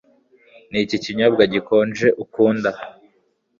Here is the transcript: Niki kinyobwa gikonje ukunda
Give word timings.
Niki 0.71 0.95
kinyobwa 1.03 1.43
gikonje 1.53 2.07
ukunda 2.23 2.69